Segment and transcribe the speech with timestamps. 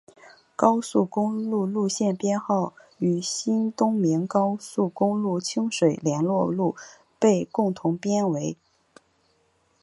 [0.55, 6.75] 高速公路路线编号与新东名高速公路清水联络路
[7.19, 8.57] 被共同编为。